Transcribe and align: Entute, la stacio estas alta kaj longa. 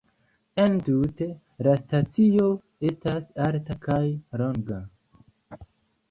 Entute, 0.61 1.25
la 1.67 1.73
stacio 1.81 2.47
estas 2.91 3.27
alta 3.49 3.75
kaj 3.83 3.99
longa. 4.43 4.79